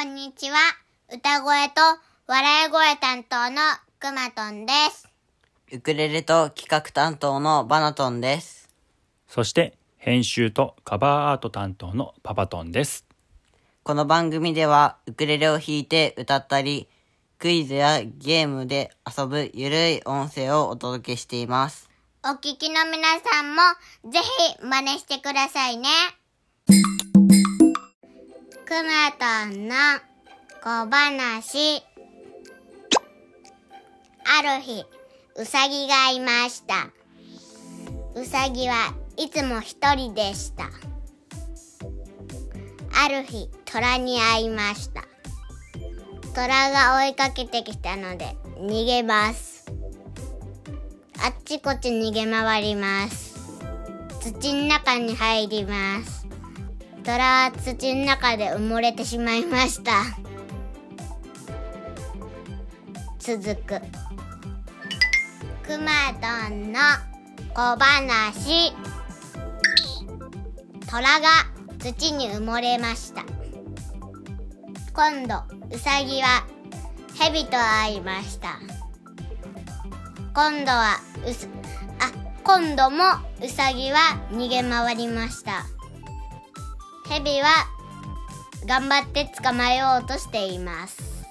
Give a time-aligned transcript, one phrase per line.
[0.00, 0.56] にちは。
[1.12, 1.80] 歌声と
[2.26, 3.60] 笑い声担当の
[4.00, 5.06] くまとんです。
[5.70, 8.70] ウクレレと企画担当のバナトンです。
[9.28, 13.04] そして編集とカバーアート担当のパパトンです。
[13.82, 16.88] この番組ではウクレレを弾いて歌ったり、
[17.38, 21.90] クイズやゲームで遊ぶゆるい音声をお届けしています。
[22.24, 23.62] お聞きの皆さんも
[24.10, 25.88] ぜひ真似してくださいね。
[28.72, 29.74] くまとんの
[30.62, 31.82] 小話。
[34.24, 34.86] ある日、
[35.36, 36.88] うさぎがいました。
[38.18, 40.70] うさぎはいつも一人でした。
[42.94, 45.04] ある日、虎に会いました。
[46.34, 49.70] 虎が追いかけてきたので逃げます。
[51.22, 53.34] あっちこっち逃げ回ります。
[54.22, 56.21] 土の中に入ります。
[57.04, 59.92] 虎は土の中で埋もれてしまいました。
[63.18, 63.80] 続く。
[65.62, 66.80] くまとんの
[67.54, 68.72] 小話。
[70.86, 71.28] 虎が
[71.78, 73.24] 土に埋もれました。
[74.92, 75.42] 今度、
[75.74, 76.46] うさぎは
[77.18, 78.60] 蛇と会いました。
[80.34, 80.96] 今度は
[81.28, 81.46] うす
[82.00, 82.10] あ
[82.42, 83.04] 今度も
[83.44, 85.66] ウサギは逃げ回りました
[87.12, 87.68] ヘビは
[88.64, 91.26] 頑張って捕まえようとしています。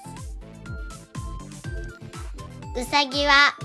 [2.78, 3.56] ウサギは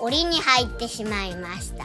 [0.00, 1.84] 檻に入ってしまいました。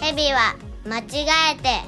[0.00, 1.82] ヘビは間違えて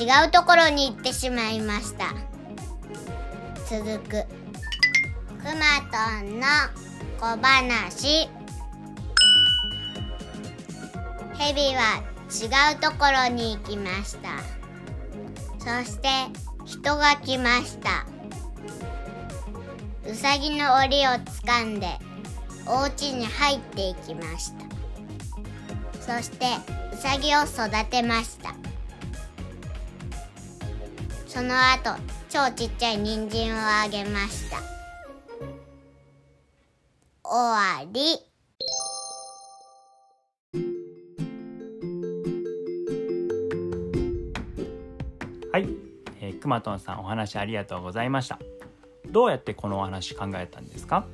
[0.00, 2.14] 違うところに行ってしまいました。
[3.68, 4.24] 続くく
[5.56, 6.46] まとんの
[7.18, 8.39] 小話。
[11.40, 14.28] ヘビは違うところに行きました。
[15.58, 16.08] そして
[16.66, 18.04] 人が来ました。
[20.06, 21.98] うさぎの檻をつかんで
[22.66, 26.18] お家に入っていきました。
[26.18, 26.46] そして
[26.92, 28.54] うさぎを育てました。
[31.26, 34.58] その後超ちっちゃい人参をあげました。
[37.24, 38.29] 終わり。
[46.40, 48.38] くまとんさんお話ありがとうございました。
[49.10, 51.06] どうやってこのお話考えたんですか？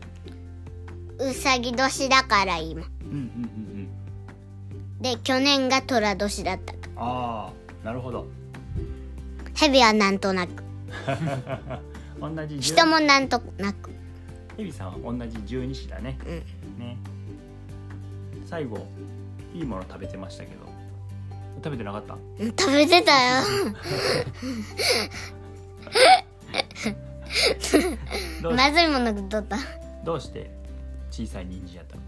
[1.19, 3.19] うさぎ年だから今うんうんうん
[4.99, 5.03] うん。
[5.03, 7.51] で去年が寅年だったかあ
[7.83, 8.27] あ、なるほど。
[9.55, 10.63] ヘビはなんとなく
[12.21, 13.91] 同じ十人もなんとなく
[14.57, 16.19] ヘビさんは同じ十二支だね。
[16.27, 16.31] う
[16.77, 16.97] んね。
[18.45, 18.87] 最後
[19.55, 20.66] いいもの食べてましたけど、
[21.57, 22.15] 食べてなかった？
[22.15, 23.43] うん食べてたよ
[28.55, 29.59] まずいもの取った
[30.05, 30.51] どうして？
[31.11, 32.03] 小さい人参やったの？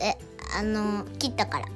[0.00, 0.16] え
[0.58, 1.66] あの切ったから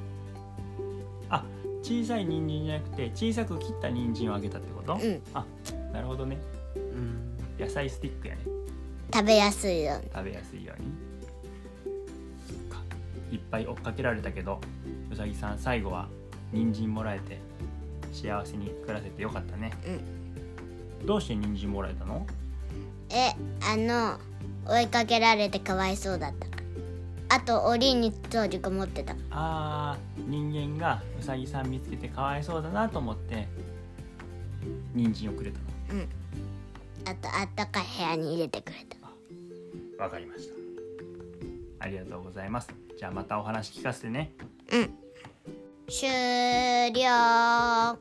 [1.29, 1.43] あ、
[1.83, 4.93] 小さい人参じゃなくて小さく切った人参をあげたってこと？
[4.93, 5.45] うんあ、
[5.93, 6.37] なるほどね。
[6.75, 7.37] うん。
[7.59, 8.41] 野菜スティックやね。
[9.13, 10.87] 食べやすいように食べやすいように
[12.47, 12.83] そっか
[13.31, 14.61] いっぱい追っかけられたけど
[15.11, 16.07] うさぎさん最後は
[16.51, 17.39] 人参もらえて
[18.11, 19.71] 幸せに暮らせてよかったね、
[21.05, 22.25] どうして人参もらえたの？
[23.11, 23.33] え
[23.63, 24.19] あの
[24.71, 26.47] 追いかけられてかわいそうだった。
[27.35, 29.15] あと檻に閉じこもってた。
[29.29, 33.47] あー人間がうさぎさん見つけてかわいそうだなと思って
[34.95, 35.59] 人参をくれた
[37.11, 38.97] あとあったかい部屋に入れてくれた。
[38.97, 40.55] のわかりました。
[41.85, 42.69] ありがとうございます。
[42.97, 44.33] じゃあまたお話聞かせてね。
[44.71, 44.98] うん
[45.89, 46.07] 終
[46.93, 47.97] 了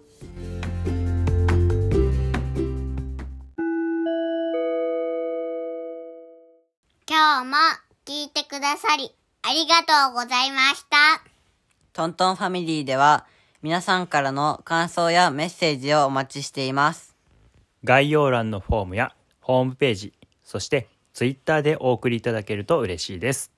[7.08, 7.56] 今日も
[8.04, 9.10] 聞いてくださり
[9.42, 11.22] ありがとうございました。
[11.94, 13.24] トントンファミリーでは
[13.62, 17.16] 皆さんからの感想やメッセージをお待ちしています。
[17.84, 20.12] 概要欄のフォームやホームページ
[20.44, 23.50] そしてツイッターでお送りいただけると嬉しいです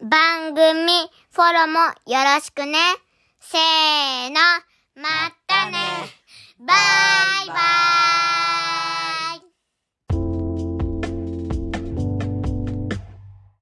[0.00, 0.62] 番組
[1.32, 2.78] フォローもよろしくね。
[3.40, 4.36] せーの、